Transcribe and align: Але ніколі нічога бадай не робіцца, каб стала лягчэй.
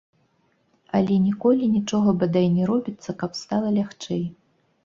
Але 0.99 1.17
ніколі 1.25 1.69
нічога 1.75 2.09
бадай 2.23 2.47
не 2.57 2.63
робіцца, 2.71 3.15
каб 3.21 3.31
стала 3.43 3.67
лягчэй. 3.81 4.27